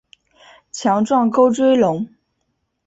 [0.71, 2.09] 强壮沟椎龙。